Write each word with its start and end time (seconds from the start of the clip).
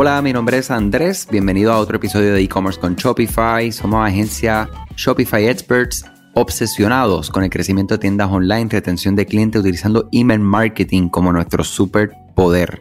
Hola, 0.00 0.22
mi 0.22 0.32
nombre 0.32 0.58
es 0.58 0.70
Andrés. 0.70 1.26
Bienvenido 1.28 1.72
a 1.72 1.78
otro 1.78 1.96
episodio 1.96 2.32
de 2.32 2.40
e-commerce 2.40 2.78
con 2.78 2.94
Shopify. 2.94 3.72
Somos 3.72 4.08
agencia 4.08 4.70
Shopify 4.94 5.48
Experts 5.48 6.04
obsesionados 6.34 7.30
con 7.30 7.42
el 7.42 7.50
crecimiento 7.50 7.94
de 7.94 7.98
tiendas 7.98 8.30
online, 8.30 8.68
retención 8.70 9.16
de 9.16 9.26
clientes 9.26 9.60
utilizando 9.60 10.08
email 10.12 10.38
marketing 10.38 11.08
como 11.08 11.32
nuestro 11.32 11.64
superpoder. 11.64 12.80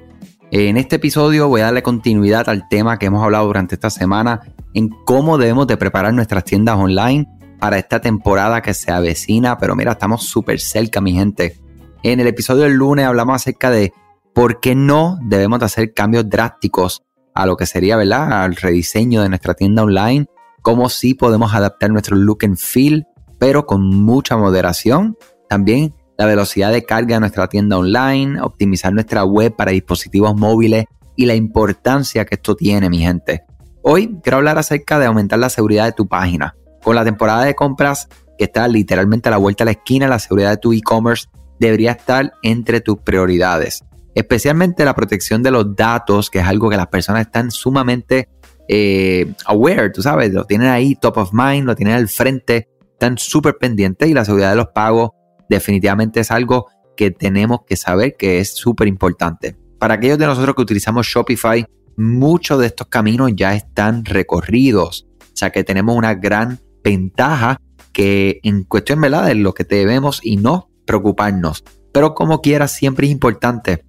En 0.51 0.77
este 0.77 0.97
episodio 0.97 1.47
voy 1.47 1.61
a 1.61 1.65
darle 1.65 1.81
continuidad 1.81 2.49
al 2.49 2.69
tema 2.69 2.99
que 2.99 3.07
hemos 3.07 3.23
hablado 3.23 3.47
durante 3.47 3.73
esta 3.73 3.89
semana 3.89 4.41
en 4.75 4.89
cómo 5.03 5.39
debemos 5.39 5.65
de 5.65 5.77
preparar 5.77 6.13
nuestras 6.13 6.43
tiendas 6.43 6.77
online 6.77 7.27
para 7.59 7.79
esta 7.79 7.99
temporada 7.99 8.61
que 8.61 8.75
se 8.75 8.91
avecina, 8.91 9.57
pero 9.57 9.75
mira, 9.75 9.93
estamos 9.93 10.21
súper 10.27 10.59
cerca, 10.59 11.01
mi 11.01 11.13
gente. 11.13 11.57
En 12.03 12.19
el 12.19 12.27
episodio 12.27 12.65
del 12.65 12.73
lunes 12.73 13.07
hablamos 13.07 13.37
acerca 13.37 13.71
de 13.71 13.91
por 14.35 14.59
qué 14.59 14.75
no 14.75 15.17
debemos 15.23 15.57
de 15.57 15.65
hacer 15.65 15.93
cambios 15.95 16.29
drásticos 16.29 17.06
a 17.37 17.45
lo 17.45 17.55
que 17.55 17.65
sería, 17.65 17.97
¿verdad?, 17.97 18.43
al 18.43 18.55
rediseño 18.55 19.21
de 19.21 19.29
nuestra 19.29 19.53
tienda 19.53 19.83
online, 19.83 20.25
cómo 20.63 20.89
sí 20.89 21.13
podemos 21.13 21.53
adaptar 21.53 21.91
nuestro 21.91 22.15
look 22.15 22.39
and 22.43 22.57
feel 22.57 23.05
pero 23.39 23.65
con 23.65 23.87
mucha 23.87 24.37
moderación. 24.37 25.17
También 25.47 25.93
la 26.17 26.25
velocidad 26.25 26.71
de 26.71 26.83
carga 26.83 27.15
de 27.15 27.19
nuestra 27.19 27.47
tienda 27.47 27.77
online, 27.77 28.41
optimizar 28.41 28.91
nuestra 28.91 29.23
web 29.23 29.55
para 29.55 29.71
dispositivos 29.71 30.35
móviles 30.35 30.85
y 31.15 31.25
la 31.25 31.35
importancia 31.35 32.25
que 32.25 32.35
esto 32.35 32.55
tiene, 32.55 32.89
mi 32.89 32.99
gente. 32.99 33.43
Hoy 33.83 34.19
quiero 34.23 34.37
hablar 34.37 34.57
acerca 34.57 34.99
de 34.99 35.05
aumentar 35.05 35.39
la 35.39 35.49
seguridad 35.49 35.85
de 35.85 35.91
tu 35.91 36.07
página. 36.07 36.55
Con 36.83 36.95
la 36.95 37.05
temporada 37.05 37.43
de 37.43 37.55
compras 37.55 38.07
que 38.37 38.45
está 38.45 38.67
literalmente 38.67 39.29
a 39.29 39.31
la 39.31 39.37
vuelta 39.37 39.63
de 39.63 39.65
la 39.65 39.79
esquina, 39.79 40.07
la 40.07 40.19
seguridad 40.19 40.49
de 40.49 40.57
tu 40.57 40.73
e-commerce 40.73 41.27
debería 41.59 41.91
estar 41.91 42.33
entre 42.43 42.81
tus 42.81 42.97
prioridades. 42.99 43.83
Especialmente 44.17 44.83
la 44.83 44.95
protección 44.95 45.43
de 45.43 45.51
los 45.51 45.75
datos, 45.75 46.29
que 46.29 46.39
es 46.39 46.45
algo 46.45 46.69
que 46.69 46.77
las 46.77 46.87
personas 46.87 47.21
están 47.21 47.51
sumamente 47.51 48.29
eh, 48.67 49.33
aware, 49.45 49.91
tú 49.91 50.01
sabes, 50.01 50.33
lo 50.33 50.45
tienen 50.45 50.69
ahí 50.69 50.95
top 50.95 51.17
of 51.17 51.29
mind, 51.33 51.65
lo 51.65 51.75
tienen 51.75 51.95
al 51.95 52.07
frente 52.07 52.67
están 52.97 53.19
súper 53.19 53.57
pendientes 53.59 54.09
y 54.09 54.13
la 54.15 54.25
seguridad 54.25 54.49
de 54.49 54.55
los 54.55 54.69
pagos 54.69 55.11
definitivamente 55.49 56.21
es 56.21 56.31
algo 56.31 56.65
que 56.95 57.11
tenemos 57.11 57.59
que 57.67 57.75
saber 57.75 58.15
que 58.17 58.39
es 58.39 58.55
súper 58.55 58.87
importante. 58.87 59.55
Para 59.77 59.93
aquellos 59.93 60.17
de 60.17 60.25
nosotros 60.25 60.55
que 60.55 60.63
utilizamos 60.63 61.05
Shopify, 61.05 61.63
muchos 61.95 62.59
de 62.59 62.65
estos 62.65 62.87
caminos 62.87 63.31
ya 63.35 63.53
están 63.53 64.03
recorridos. 64.03 65.05
O 65.21 65.35
sea 65.35 65.51
que 65.51 65.63
tenemos 65.63 65.95
una 65.95 66.15
gran 66.15 66.59
ventaja 66.83 67.61
que 67.93 68.39
en 68.41 68.63
cuestión 68.63 68.99
¿verdad? 68.99 69.27
de 69.27 69.35
lo 69.35 69.53
que 69.53 69.63
debemos 69.63 70.19
y 70.23 70.37
no 70.37 70.71
preocuparnos. 70.87 71.63
Pero 71.93 72.15
como 72.15 72.41
quiera, 72.41 72.67
siempre 72.67 73.05
es 73.05 73.11
importante 73.11 73.85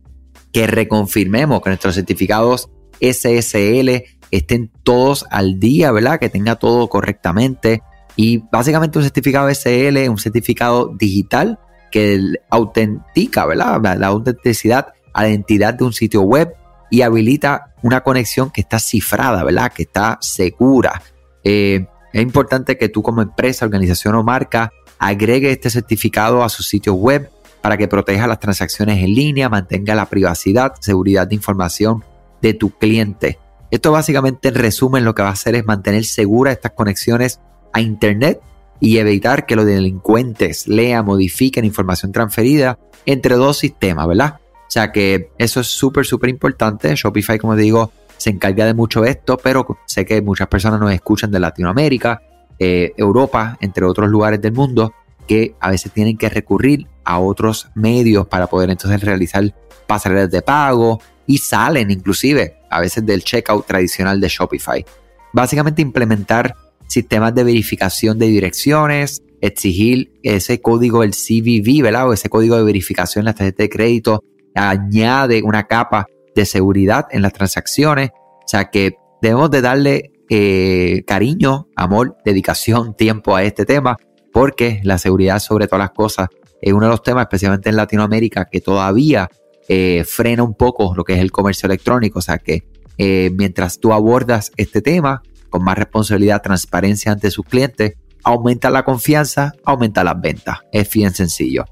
que 0.53 0.67
reconfirmemos 0.67 1.61
que 1.63 1.71
nuestros 1.71 1.95
certificados 1.95 2.71
SSL 3.01 4.05
estén 4.31 4.71
todos 4.83 5.27
al 5.31 5.61
día, 5.61 5.93
¿verdad? 5.93 6.19
Que 6.19 6.29
tenga 6.29 6.57
todo 6.57 6.89
correctamente, 6.89 7.83
y 8.19 8.39
básicamente 8.51 8.99
un 8.99 9.05
certificado 9.05 9.49
SL 9.49 9.97
es 9.97 10.09
un 10.09 10.19
certificado 10.19 10.93
digital 10.99 11.61
que 11.93 12.35
autentica, 12.51 13.47
¿verdad? 13.47 13.81
La 13.97 14.09
autenticidad 14.09 14.89
a 15.15 15.23
la 15.23 15.29
identidad 15.29 15.75
de 15.75 15.85
un 15.85 15.93
sitio 15.93 16.23
web 16.23 16.53
y 16.91 17.03
habilita 17.03 17.77
una 17.81 18.01
conexión 18.03 18.51
que 18.51 18.61
está 18.61 18.81
cifrada, 18.81 19.45
¿verdad? 19.45 19.73
Que 19.73 19.85
está 19.85 20.19
segura. 20.21 21.01
Eh, 21.45 21.87
es 22.13 22.21
importante 22.21 22.77
que 22.77 22.89
tú 22.89 23.05
como 23.05 23.23
empresa, 23.23 23.65
organización 23.65 24.17
o 24.17 24.25
marca 24.25 24.73
agregue 24.99 25.53
este 25.53 25.71
certificado 25.71 26.43
a 26.43 26.49
su 26.49 26.65
sitio 26.65 26.95
web 26.95 27.31
para 27.61 27.77
que 27.77 27.89
proteja 27.89 28.27
las 28.27 28.41
transacciones 28.41 29.03
en 29.03 29.15
línea, 29.15 29.49
mantenga 29.49 29.95
la 29.95 30.07
privacidad, 30.07 30.75
seguridad 30.81 31.27
de 31.27 31.35
información 31.35 32.05
de 32.41 32.55
tu 32.55 32.71
cliente. 32.71 33.39
Esto 33.71 33.93
básicamente 33.93 34.49
en 34.49 34.55
resumen 34.55 35.05
lo 35.05 35.15
que 35.15 35.23
va 35.23 35.29
a 35.29 35.33
hacer 35.33 35.55
es 35.55 35.67
mantener 35.67 36.05
seguras 36.05 36.55
estas 36.55 36.73
conexiones 36.73 37.41
a 37.73 37.81
Internet 37.81 38.41
y 38.81 38.99
evitar 38.99 39.45
que 39.45 39.57
los 39.57 39.67
delincuentes 39.67 40.69
lean, 40.69 41.05
modifiquen 41.05 41.65
información 41.65 42.13
transferida 42.13 42.79
entre 43.07 43.35
dos 43.35 43.59
sistemas, 43.59 44.07
¿verdad? 44.07 44.37
O 44.69 44.71
sea 44.71 44.93
que 44.93 45.31
eso 45.39 45.61
es 45.61 45.67
súper, 45.67 46.07
súper 46.07 46.31
importante. 46.31 46.95
Shopify, 46.95 47.39
como 47.39 47.57
digo, 47.57 47.91
se 48.17 48.31
encarga 48.31 48.67
de 48.67 48.75
mucho 48.75 49.05
esto, 49.05 49.39
pero 49.39 49.79
sé 49.87 50.05
que 50.05 50.21
muchas 50.23 50.49
personas 50.49 50.81
nos 50.81 50.93
escuchan 50.93 51.31
de 51.31 51.41
Latinoamérica, 51.41 52.23
eh, 52.59 52.93
Europa, 52.97 53.57
entre 53.61 53.85
otros 53.85 54.09
lugares 54.11 54.41
del 54.41 54.53
mundo, 54.53 54.93
que 55.29 55.55
a 55.61 55.71
veces 55.71 55.93
tienen 55.93 56.17
que 56.17 56.29
recurrir 56.29 56.89
a 57.05 57.21
otros 57.21 57.69
medios 57.77 58.27
para 58.27 58.49
poder 58.49 58.71
entonces 58.71 59.01
realizar 59.01 59.55
pasarelas 59.87 60.31
de 60.31 60.43
pago 60.43 61.01
y 61.27 61.39
salen 61.39 61.91
inclusive 61.91 62.57
a 62.69 62.81
veces 62.81 63.07
del 63.07 63.23
checkout 63.23 63.67
tradicional 63.67 64.21
de 64.21 64.29
Shopify. 64.29 64.85
Básicamente 65.33 65.83
implementar 65.83 66.57
sistemas 66.89 67.35
de 67.35 67.45
verificación 67.45 68.19
de 68.19 68.27
direcciones, 68.27 69.23
exigir 69.41 70.11
ese 70.23 70.61
código 70.61 71.03
del 71.03 71.13
CVV, 71.13 71.83
¿verdad? 71.83 72.09
O 72.09 72.13
ese 72.13 72.29
código 72.29 72.57
de 72.57 72.65
verificación 72.65 73.23
en 73.23 73.27
la 73.27 73.35
tarjeta 73.35 73.63
de 73.63 73.69
crédito, 73.69 74.25
añade 74.55 75.43
una 75.43 75.67
capa 75.67 76.07
de 76.35 76.47
seguridad 76.47 77.07
en 77.11 77.23
las 77.23 77.33
transacciones. 77.33 78.11
O 78.15 78.49
sea 78.49 78.71
que 78.71 78.97
debemos 79.21 79.51
de 79.51 79.61
darle 79.61 80.13
eh, 80.31 81.05
cariño, 81.07 81.69
amor, 81.77 82.17
dedicación, 82.25 82.95
tiempo 82.95 83.37
a 83.37 83.45
este 83.45 83.65
tema, 83.65 83.97
porque 84.39 84.81
la 84.85 84.99
seguridad 84.99 85.41
sobre 85.41 85.67
todas 85.67 85.81
las 85.81 85.91
cosas 85.91 86.29
es 86.63 86.73
uno 86.73 86.87
de 86.87 86.93
los 86.93 87.03
temas, 87.03 87.23
especialmente 87.23 87.71
en 87.71 87.75
Latinoamérica, 87.75 88.45
que 88.45 88.61
todavía 88.61 89.29
eh, 89.69 90.05
frena 90.07 90.45
un 90.45 90.55
poco 90.55 90.95
lo 90.95 91.03
que 91.03 91.15
es 91.15 91.19
el 91.19 91.33
comercio 91.33 91.67
electrónico. 91.67 92.21
O 92.21 92.23
sea 92.23 92.39
que 92.39 92.63
eh, 92.99 93.33
mientras 93.35 93.81
tú 93.81 93.93
abordas 93.93 94.53
este 94.57 94.81
tema, 94.81 95.23
con 95.51 95.65
más 95.65 95.77
responsabilidad, 95.77 96.41
transparencia 96.41 97.11
ante 97.11 97.33
sus 97.33 97.47
clientes, 97.47 97.95
aumenta 98.23 98.71
la 98.71 98.85
confianza, 98.85 99.55
aumenta 99.65 100.05
las 100.05 100.21
ventas. 100.21 100.59
Es 100.71 100.89
bien 100.89 101.13
sencillo. 101.13 101.65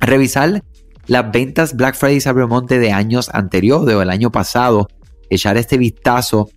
Revisar 0.00 0.62
las 1.06 1.30
ventas 1.30 1.76
Black 1.76 1.94
Friday 1.94 2.16
y 2.16 2.20
Cyber 2.22 2.46
Monday 2.46 2.78
de 2.78 2.90
años 2.90 3.28
anteriores 3.34 3.94
o 3.94 4.00
el 4.00 4.08
año 4.08 4.32
pasado, 4.32 4.88
echar 5.28 5.58
este 5.58 5.76
vistazo 5.76 6.48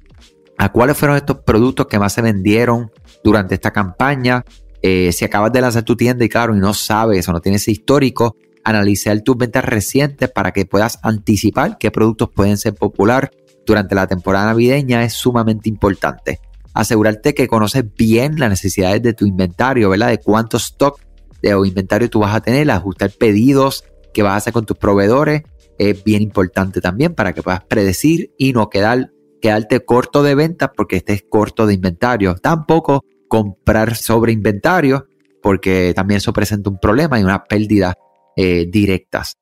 a 0.58 0.72
cuáles 0.72 0.96
fueron 0.96 1.18
estos 1.18 1.40
productos 1.40 1.88
que 1.88 2.00
más 2.00 2.14
se 2.14 2.22
vendieron 2.22 2.90
durante 3.22 3.56
esta 3.56 3.72
campaña. 3.72 4.46
Eh, 4.82 5.12
si 5.12 5.26
acabas 5.26 5.52
de 5.52 5.62
lanzar 5.62 5.84
tu 5.84 5.96
tienda 5.96 6.24
y 6.24 6.30
claro, 6.30 6.56
y 6.56 6.60
no 6.60 6.74
sabes 6.74 7.28
o 7.28 7.34
no 7.34 7.42
tienes 7.42 7.68
histórico, 7.68 8.36
analizar 8.64 9.20
tus 9.22 9.38
ventas 9.38 9.66
recientes 9.66 10.30
para 10.30 10.52
que 10.52 10.66
puedas 10.66 11.00
anticipar 11.02 11.78
qué 11.78 11.90
productos 11.92 12.30
pueden 12.34 12.58
ser 12.58 12.76
popular 12.76 13.32
durante 13.66 13.96
la 13.96 14.08
temporada 14.08 14.48
navideña 14.48 15.04
es 15.04 15.14
sumamente 15.14 15.70
importante 15.70 16.40
asegurarte 16.78 17.34
que 17.34 17.48
conoces 17.48 17.84
bien 17.96 18.40
las 18.40 18.50
necesidades 18.52 19.02
de 19.02 19.14
tu 19.14 19.26
inventario, 19.26 19.90
¿verdad? 19.90 20.10
De 20.10 20.20
cuánto 20.20 20.58
stock 20.58 21.00
de, 21.42 21.56
o 21.56 21.66
inventario 21.66 22.10
tú 22.10 22.20
vas 22.20 22.36
a 22.36 22.42
tener, 22.42 22.70
ajustar 22.70 23.12
pedidos 23.12 23.84
que 24.14 24.22
vas 24.22 24.34
a 24.34 24.36
hacer 24.38 24.54
con 24.54 24.66
tus 24.66 24.78
proveedores 24.78 25.44
es 25.80 26.04
bien 26.04 26.22
importante 26.22 26.82
también 26.82 27.14
para 27.14 27.34
que 27.34 27.44
puedas 27.44 27.64
predecir 27.64 28.32
y 28.38 28.54
no 28.54 28.70
quedar, 28.70 29.12
quedarte 29.42 29.84
corto 29.86 30.24
de 30.24 30.36
ventas 30.36 30.70
porque 30.76 30.98
estés 30.98 31.24
corto 31.28 31.68
de 31.68 31.76
inventario. 31.76 32.36
Tampoco 32.36 33.04
comprar 33.28 33.96
sobre 33.96 34.32
inventario 34.32 35.08
porque 35.42 35.94
también 35.96 36.18
eso 36.18 36.34
presenta 36.34 36.70
un 36.70 36.80
problema 36.80 37.20
y 37.20 37.24
una 37.24 37.44
pérdida 37.44 37.94
eh, 38.36 38.68
directas. 38.70 39.38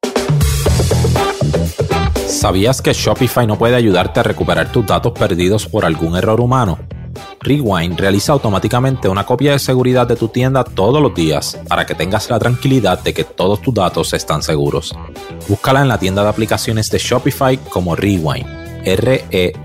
¿Sabías 2.28 2.82
que 2.82 2.94
Shopify 2.94 3.48
no 3.48 3.58
puede 3.58 3.76
ayudarte 3.76 4.20
a 4.20 4.24
recuperar 4.24 4.72
tus 4.72 4.86
datos 4.86 5.14
perdidos 5.14 5.68
por 5.68 5.84
algún 5.86 6.16
error 6.16 6.42
humano? 6.42 6.78
Rewind 7.40 7.98
realiza 8.00 8.34
automáticamente 8.34 9.08
una 9.08 9.26
copia 9.26 9.54
de 9.54 9.60
seguridad 9.60 10.06
de 10.08 10.16
tu 10.16 10.28
tienda 10.28 10.64
todos 10.64 11.02
los 11.02 11.14
días 11.16 11.60
para 11.68 11.86
que 11.86 11.96
tengas 11.96 12.30
la 12.30 12.40
tranquilidad 12.40 13.02
de 13.02 13.14
que 13.14 13.24
todos 13.24 13.62
tus 13.62 13.74
datos 13.74 14.14
están 14.14 14.44
seguros. 14.44 14.94
Búscala 15.48 15.82
en 15.82 15.88
la 15.88 15.98
tienda 15.98 16.24
de 16.24 16.30
aplicaciones 16.30 16.90
de 16.92 16.98
Shopify 16.98 17.58
como 17.58 17.96
Rewind, 17.96 18.46
R-E-W-I-N-D. 18.84 19.56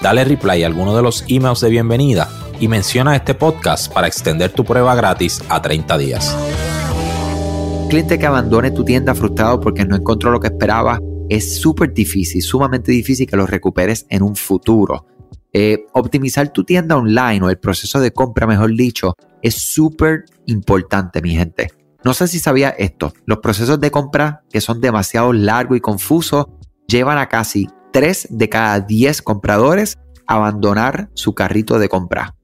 Dale 0.00 0.24
reply 0.24 0.62
a 0.62 0.66
alguno 0.66 0.96
de 0.96 1.02
los 1.02 1.24
emails 1.28 1.60
de 1.60 1.68
bienvenida 1.68 2.26
y 2.58 2.68
menciona 2.68 3.14
este 3.14 3.34
podcast 3.34 3.92
para 3.92 4.06
extender 4.06 4.50
tu 4.50 4.64
prueba 4.64 4.94
gratis 4.94 5.42
a 5.50 5.60
30 5.60 5.98
días. 5.98 6.36
Cliente 7.90 8.18
que 8.18 8.26
abandone 8.26 8.70
tu 8.70 8.82
tienda 8.82 9.14
frustrado 9.14 9.60
porque 9.60 9.84
no 9.84 9.96
encontró 9.96 10.30
lo 10.30 10.40
que 10.40 10.46
esperaba, 10.46 10.98
es 11.28 11.60
súper 11.60 11.92
difícil, 11.92 12.40
sumamente 12.40 12.92
difícil 12.92 13.26
que 13.26 13.36
lo 13.36 13.46
recuperes 13.46 14.06
en 14.08 14.22
un 14.22 14.36
futuro. 14.36 15.04
Eh, 15.52 15.84
optimizar 15.92 16.50
tu 16.50 16.64
tienda 16.64 16.96
online 16.96 17.44
o 17.44 17.50
el 17.50 17.58
proceso 17.58 18.00
de 18.00 18.12
compra, 18.12 18.46
mejor 18.46 18.74
dicho, 18.74 19.14
es 19.42 19.56
súper 19.56 20.24
importante, 20.46 21.20
mi 21.20 21.34
gente. 21.34 21.72
No 22.04 22.14
sé 22.14 22.26
si 22.26 22.38
sabía 22.38 22.70
esto, 22.70 23.12
los 23.26 23.40
procesos 23.40 23.78
de 23.78 23.90
compra 23.90 24.44
que 24.50 24.62
son 24.62 24.80
demasiado 24.80 25.34
largos 25.34 25.76
y 25.76 25.80
confusos 25.80 26.46
llevan 26.86 27.18
a 27.18 27.28
casi 27.28 27.68
3 27.92 28.28
de 28.30 28.48
cada 28.48 28.80
10 28.80 29.22
compradores 29.22 29.98
abandonar 30.26 31.10
su 31.14 31.34
carrito 31.34 31.78
de 31.78 31.88
compra. 31.88 32.36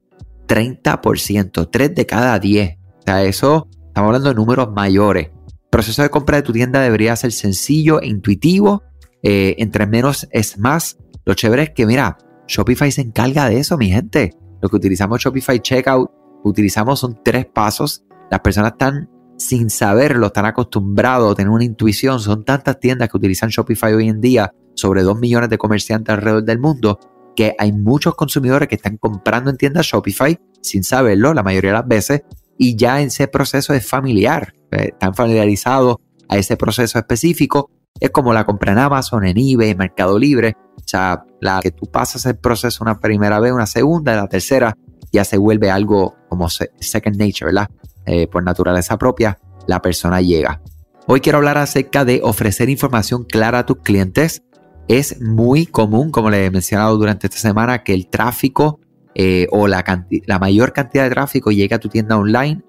30%, 0.47 1.69
3 1.71 1.95
de 1.95 2.05
cada 2.05 2.39
10. 2.39 2.77
O 2.77 3.01
sea, 3.05 3.23
eso 3.23 3.67
estamos 3.87 4.09
hablando 4.09 4.29
de 4.29 4.35
números 4.35 4.69
mayores. 4.73 5.27
El 5.27 5.69
proceso 5.69 6.01
de 6.01 6.09
compra 6.09 6.37
de 6.37 6.43
tu 6.43 6.53
tienda 6.53 6.81
debería 6.81 7.15
ser 7.15 7.31
sencillo 7.31 8.01
e 8.01 8.07
intuitivo 8.07 8.83
eh, 9.23 9.55
entre 9.59 9.87
menos 9.87 10.27
es 10.31 10.57
más. 10.57 10.97
Lo 11.25 11.33
chévere 11.33 11.63
es 11.63 11.69
que, 11.71 11.85
mira, 11.85 12.17
Shopify 12.47 12.91
se 12.91 13.01
encarga 13.01 13.49
de 13.49 13.59
eso, 13.59 13.77
mi 13.77 13.89
gente. 13.89 14.33
Lo 14.61 14.69
que 14.69 14.77
utilizamos 14.77 15.21
Shopify 15.21 15.59
Checkout, 15.59 16.09
utilizamos 16.43 16.99
son 16.99 17.19
tres 17.23 17.45
pasos. 17.45 18.05
Las 18.31 18.39
personas 18.39 18.73
están 18.73 19.09
sin 19.37 19.69
saberlo, 19.69 20.27
están 20.27 20.45
acostumbrados 20.45 21.31
a 21.31 21.35
tener 21.35 21.51
una 21.51 21.63
intuición. 21.63 22.19
Son 22.19 22.43
tantas 22.43 22.79
tiendas 22.79 23.09
que 23.09 23.17
utilizan 23.17 23.49
Shopify 23.49 23.93
hoy 23.93 24.07
en 24.07 24.21
día, 24.21 24.53
sobre 24.77 25.01
2 25.01 25.19
millones 25.19 25.49
de 25.49 25.57
comerciantes 25.57 26.13
alrededor 26.13 26.43
del 26.43 26.59
mundo, 26.59 26.99
que 27.35 27.55
hay 27.57 27.73
muchos 27.73 28.15
consumidores 28.15 28.69
que 28.69 28.75
están 28.75 28.97
comprando 28.97 29.49
en 29.49 29.57
tiendas 29.57 29.85
Shopify 29.85 30.39
sin 30.61 30.83
saberlo 30.83 31.33
la 31.33 31.43
mayoría 31.43 31.71
de 31.71 31.77
las 31.77 31.87
veces 31.87 32.21
y 32.57 32.75
ya 32.75 33.01
ese 33.01 33.27
proceso 33.27 33.73
es 33.73 33.87
familiar, 33.87 34.53
eh, 34.71 34.89
están 34.93 35.13
familiarizados 35.13 35.97
a 36.29 36.37
ese 36.37 36.57
proceso 36.57 36.97
específico. 36.97 37.69
Es 37.99 38.11
como 38.11 38.33
la 38.33 38.45
compra 38.45 38.73
en 38.73 38.79
Amazon, 38.79 39.25
en 39.25 39.37
eBay, 39.37 39.71
en 39.71 39.77
Mercado 39.77 40.17
Libre. 40.19 40.55
O 40.75 40.83
sea, 40.85 41.23
la 41.41 41.59
que 41.61 41.71
tú 41.71 41.85
pasas 41.85 42.25
el 42.25 42.37
proceso 42.37 42.83
una 42.83 42.99
primera 42.99 43.39
vez, 43.39 43.51
una 43.51 43.65
segunda, 43.65 44.15
la 44.15 44.27
tercera 44.27 44.77
ya 45.11 45.23
se 45.23 45.37
vuelve 45.37 45.71
algo 45.71 46.15
como 46.29 46.49
second 46.49 47.17
nature, 47.17 47.45
¿verdad? 47.45 47.69
Eh, 48.05 48.27
por 48.27 48.43
naturaleza 48.43 48.97
propia, 48.97 49.39
la 49.67 49.81
persona 49.81 50.21
llega. 50.21 50.61
Hoy 51.07 51.21
quiero 51.21 51.37
hablar 51.37 51.57
acerca 51.57 52.03
de 52.03 52.19
ofrecer 52.23 52.69
información 52.69 53.23
clara 53.23 53.59
a 53.59 53.65
tus 53.65 53.77
clientes. 53.77 54.43
Es 54.87 55.21
muy 55.21 55.65
común, 55.65 56.11
como 56.11 56.29
le 56.29 56.45
he 56.45 56.51
mencionado 56.51 56.97
durante 56.97 57.27
esta 57.27 57.39
semana, 57.39 57.83
que 57.83 57.93
el 57.93 58.07
tráfico 58.07 58.79
eh, 59.15 59.47
o 59.51 59.67
la, 59.67 59.83
la, 60.27 60.39
mayor 60.39 60.73
cantidad 60.73 61.03
de 61.03 61.09
tráfico 61.09 61.51
llegue 61.51 61.75
a 61.75 61.79
tu 61.79 61.89
tienda 61.89 62.17
online 62.17 62.63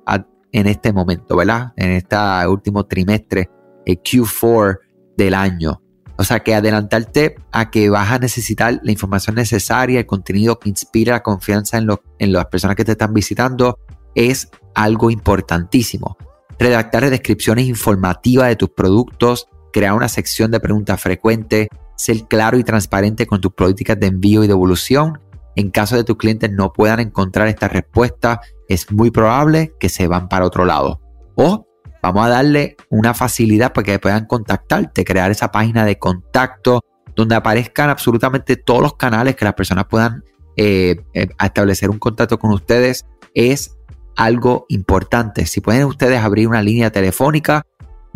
en 0.50 0.66
este 0.66 0.92
momento, 0.92 1.36
¿verdad? 1.36 1.72
En 1.76 1.90
este 1.90 2.16
último 2.48 2.86
trimestre, 2.86 3.50
el 3.84 4.02
Q4 4.02 4.78
del 5.16 5.34
año. 5.34 5.82
O 6.16 6.24
sea 6.24 6.40
que 6.40 6.54
adelantarte 6.54 7.36
a 7.52 7.70
que 7.70 7.90
vas 7.90 8.10
a 8.10 8.18
necesitar 8.18 8.80
la 8.82 8.90
información 8.90 9.36
necesaria, 9.36 10.00
el 10.00 10.06
contenido 10.06 10.58
que 10.58 10.68
inspira 10.68 11.12
la 11.12 11.22
confianza 11.22 11.78
en, 11.78 11.88
en 12.18 12.32
las 12.32 12.46
personas 12.46 12.76
que 12.76 12.84
te 12.84 12.92
están 12.92 13.14
visitando, 13.14 13.78
es 14.14 14.48
algo 14.74 15.10
importantísimo. 15.10 16.16
Redactar 16.58 17.08
descripciones 17.08 17.66
informativas 17.66 18.48
de 18.48 18.56
tus 18.56 18.70
productos, 18.70 19.48
crear 19.72 19.94
una 19.94 20.08
sección 20.08 20.50
de 20.50 20.60
preguntas 20.60 21.00
frecuentes, 21.00 21.68
ser 21.96 22.24
claro 22.28 22.58
y 22.58 22.64
transparente 22.64 23.26
con 23.26 23.40
tus 23.40 23.52
políticas 23.52 23.98
de 23.98 24.06
envío 24.06 24.44
y 24.44 24.46
devolución. 24.46 25.20
En 25.56 25.70
caso 25.70 25.96
de 25.96 26.04
tus 26.04 26.16
clientes 26.16 26.50
no 26.52 26.72
puedan 26.72 27.00
encontrar 27.00 27.48
esta 27.48 27.68
respuesta, 27.68 28.40
es 28.68 28.92
muy 28.92 29.10
probable 29.10 29.72
que 29.80 29.88
se 29.88 30.06
van 30.06 30.28
para 30.28 30.46
otro 30.46 30.64
lado. 30.64 31.00
O 31.34 31.66
vamos 32.02 32.26
a 32.26 32.28
darle 32.28 32.76
una 32.90 33.14
facilidad 33.14 33.72
para 33.72 33.84
que 33.84 33.98
puedan 33.98 34.26
contactarte, 34.26 35.04
crear 35.04 35.30
esa 35.30 35.50
página 35.50 35.84
de 35.84 35.98
contacto 35.98 36.84
donde 37.16 37.34
aparezcan 37.34 37.90
absolutamente 37.90 38.56
todos 38.56 38.80
los 38.80 38.94
canales 38.94 39.34
que 39.34 39.44
las 39.44 39.54
personas 39.54 39.86
puedan 39.86 40.22
eh, 40.56 40.96
eh, 41.14 41.28
establecer 41.42 41.90
un 41.90 41.98
contacto 41.98 42.38
con 42.38 42.52
ustedes. 42.52 43.04
Es 43.34 43.76
algo 44.14 44.66
importante. 44.68 45.46
Si 45.46 45.60
pueden 45.60 45.84
ustedes 45.84 46.20
abrir 46.20 46.46
una 46.46 46.62
línea 46.62 46.90
telefónica, 46.90 47.62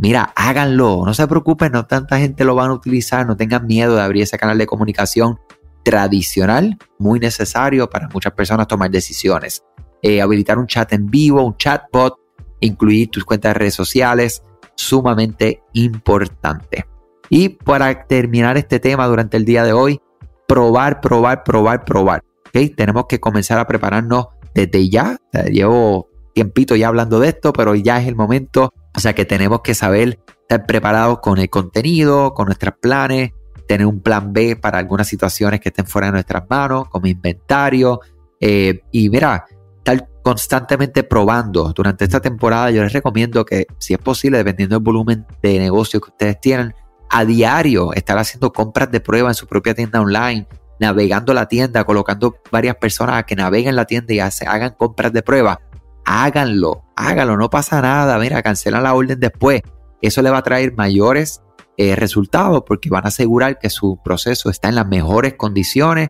mira, 0.02 0.32
háganlo. 0.34 1.04
No 1.06 1.14
se 1.14 1.26
preocupen, 1.28 1.72
no 1.72 1.86
tanta 1.86 2.18
gente 2.18 2.44
lo 2.44 2.56
van 2.56 2.70
a 2.70 2.74
utilizar. 2.74 3.24
No 3.24 3.36
tengan 3.36 3.66
miedo 3.66 3.94
de 3.94 4.02
abrir 4.02 4.24
ese 4.24 4.36
canal 4.36 4.58
de 4.58 4.66
comunicación 4.66 5.38
tradicional, 5.84 6.76
muy 6.98 7.20
necesario 7.20 7.88
para 7.88 8.08
muchas 8.08 8.32
personas 8.32 8.66
tomar 8.66 8.90
decisiones. 8.90 9.62
Eh, 10.02 10.20
habilitar 10.20 10.58
un 10.58 10.66
chat 10.66 10.92
en 10.92 11.06
vivo, 11.06 11.42
un 11.44 11.56
chatbot, 11.56 12.16
incluir 12.60 13.10
tus 13.10 13.24
cuentas 13.24 13.50
de 13.50 13.58
redes 13.60 13.74
sociales, 13.74 14.42
sumamente 14.74 15.62
importante. 15.72 16.84
Y 17.28 17.50
para 17.50 18.06
terminar 18.06 18.56
este 18.58 18.80
tema 18.80 19.06
durante 19.06 19.36
el 19.36 19.44
día 19.44 19.62
de 19.64 19.72
hoy, 19.72 20.00
probar, 20.48 21.00
probar, 21.00 21.44
probar, 21.44 21.84
probar. 21.84 22.24
¿okay? 22.48 22.68
Tenemos 22.70 23.06
que 23.08 23.20
comenzar 23.20 23.58
a 23.58 23.66
prepararnos 23.66 24.26
desde 24.52 24.88
ya. 24.88 25.16
llevo 25.50 26.08
tiempito 26.34 26.74
ya 26.74 26.88
hablando 26.88 27.20
de 27.20 27.28
esto, 27.28 27.52
pero 27.52 27.76
ya 27.76 28.00
es 28.00 28.08
el 28.08 28.16
momento. 28.16 28.72
O 28.94 29.00
sea 29.00 29.14
que 29.14 29.24
tenemos 29.24 29.60
que 29.62 29.74
saber 29.74 30.20
estar 30.42 30.66
preparados 30.66 31.20
con 31.20 31.38
el 31.38 31.48
contenido, 31.48 32.34
con 32.34 32.46
nuestros 32.46 32.74
planes, 32.80 33.32
tener 33.66 33.86
un 33.86 34.00
plan 34.00 34.32
B 34.32 34.56
para 34.56 34.78
algunas 34.78 35.08
situaciones 35.08 35.60
que 35.60 35.70
estén 35.70 35.86
fuera 35.86 36.08
de 36.08 36.12
nuestras 36.12 36.44
manos, 36.48 36.88
como 36.88 37.06
inventario. 37.06 38.00
Eh, 38.38 38.80
y 38.90 39.08
mira, 39.08 39.46
estar 39.78 40.08
constantemente 40.22 41.02
probando. 41.02 41.72
Durante 41.72 42.04
esta 42.04 42.20
temporada 42.20 42.70
yo 42.70 42.82
les 42.82 42.92
recomiendo 42.92 43.44
que, 43.44 43.66
si 43.78 43.94
es 43.94 43.98
posible, 43.98 44.38
dependiendo 44.38 44.76
del 44.76 44.84
volumen 44.84 45.26
de 45.42 45.58
negocio 45.58 46.00
que 46.00 46.10
ustedes 46.10 46.40
tienen, 46.40 46.74
a 47.10 47.24
diario 47.24 47.92
estar 47.92 48.16
haciendo 48.18 48.52
compras 48.52 48.90
de 48.90 49.00
prueba 49.00 49.28
en 49.28 49.34
su 49.34 49.46
propia 49.46 49.74
tienda 49.74 50.00
online, 50.00 50.46
navegando 50.80 51.34
la 51.34 51.46
tienda, 51.46 51.84
colocando 51.84 52.36
varias 52.50 52.76
personas 52.76 53.16
a 53.16 53.22
que 53.24 53.36
naveguen 53.36 53.76
la 53.76 53.84
tienda 53.84 54.14
y 54.14 54.20
hagan 54.20 54.74
compras 54.78 55.12
de 55.12 55.22
prueba. 55.22 55.60
Háganlo, 56.04 56.84
háganlo, 56.96 57.36
no 57.36 57.50
pasa 57.50 57.80
nada. 57.80 58.18
Mira, 58.18 58.42
cancelan 58.42 58.82
la 58.82 58.94
orden 58.94 59.20
después. 59.20 59.62
Eso 60.00 60.22
le 60.22 60.30
va 60.30 60.38
a 60.38 60.42
traer 60.42 60.74
mayores 60.76 61.42
eh, 61.76 61.96
resultados 61.96 62.64
porque 62.66 62.90
van 62.90 63.04
a 63.04 63.08
asegurar 63.08 63.58
que 63.58 63.70
su 63.70 63.98
proceso 64.04 64.50
está 64.50 64.68
en 64.68 64.74
las 64.74 64.86
mejores 64.86 65.34
condiciones. 65.34 66.08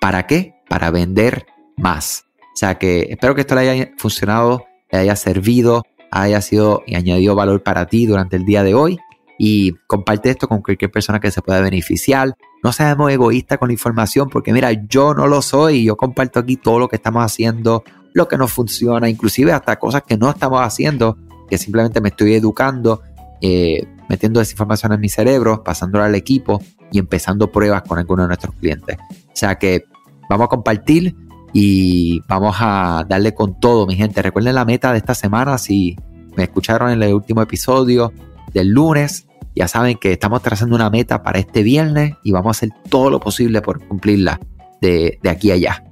¿Para 0.00 0.26
qué? 0.26 0.54
Para 0.68 0.90
vender 0.90 1.46
más. 1.76 2.24
O 2.38 2.56
sea 2.56 2.78
que 2.78 3.08
espero 3.10 3.34
que 3.34 3.42
esto 3.42 3.54
le 3.54 3.68
haya 3.68 3.90
funcionado, 3.98 4.66
le 4.90 4.98
haya 4.98 5.16
servido, 5.16 5.82
haya 6.10 6.40
sido 6.40 6.82
y 6.86 6.94
añadido 6.94 7.34
valor 7.34 7.62
para 7.62 7.86
ti 7.86 8.06
durante 8.06 8.36
el 8.36 8.44
día 8.44 8.62
de 8.62 8.74
hoy. 8.74 8.98
Y 9.38 9.72
comparte 9.86 10.30
esto 10.30 10.46
con 10.46 10.62
cualquier 10.62 10.90
persona 10.90 11.18
que 11.18 11.30
se 11.30 11.42
pueda 11.42 11.60
beneficiar. 11.60 12.36
No 12.62 12.72
seamos 12.72 13.10
egoístas 13.10 13.58
con 13.58 13.68
la 13.68 13.72
información, 13.72 14.28
porque 14.28 14.52
mira, 14.52 14.70
yo 14.72 15.14
no 15.14 15.26
lo 15.26 15.42
soy. 15.42 15.84
Yo 15.84 15.96
comparto 15.96 16.38
aquí 16.38 16.56
todo 16.56 16.78
lo 16.78 16.88
que 16.88 16.96
estamos 16.96 17.24
haciendo, 17.24 17.82
lo 18.14 18.28
que 18.28 18.36
nos 18.36 18.52
funciona, 18.52 19.08
inclusive 19.08 19.52
hasta 19.52 19.78
cosas 19.78 20.02
que 20.06 20.16
no 20.16 20.30
estamos 20.30 20.60
haciendo, 20.60 21.16
que 21.48 21.58
simplemente 21.58 22.00
me 22.00 22.10
estoy 22.10 22.34
educando, 22.34 23.02
eh, 23.40 23.86
metiendo 24.08 24.40
esa 24.40 24.52
información 24.52 24.92
en 24.92 25.00
mi 25.00 25.08
cerebro, 25.08 25.62
pasándola 25.64 26.06
al 26.06 26.14
equipo 26.14 26.62
y 26.90 26.98
empezando 26.98 27.50
pruebas 27.50 27.82
con 27.82 27.98
algunos 27.98 28.24
de 28.24 28.28
nuestros 28.28 28.54
clientes. 28.56 28.98
O 29.10 29.34
sea 29.34 29.56
que 29.56 29.84
vamos 30.28 30.46
a 30.46 30.48
compartir 30.48 31.16
y 31.52 32.20
vamos 32.28 32.56
a 32.60 33.04
darle 33.08 33.34
con 33.34 33.58
todo, 33.58 33.86
mi 33.86 33.96
gente. 33.96 34.22
Recuerden 34.22 34.54
la 34.54 34.64
meta 34.64 34.92
de 34.92 34.98
esta 34.98 35.14
semana, 35.14 35.58
si 35.58 35.96
me 36.36 36.44
escucharon 36.44 36.90
en 36.90 37.02
el 37.02 37.14
último 37.14 37.42
episodio 37.42 38.12
del 38.52 38.68
lunes, 38.68 39.26
ya 39.54 39.68
saben 39.68 39.98
que 39.98 40.12
estamos 40.12 40.42
trazando 40.42 40.74
una 40.74 40.88
meta 40.88 41.22
para 41.22 41.38
este 41.38 41.62
viernes 41.62 42.14
y 42.22 42.32
vamos 42.32 42.56
a 42.56 42.58
hacer 42.58 42.70
todo 42.88 43.10
lo 43.10 43.20
posible 43.20 43.60
por 43.60 43.86
cumplirla 43.86 44.40
de, 44.80 45.18
de 45.22 45.30
aquí 45.30 45.50
a 45.50 45.54
allá. 45.54 45.91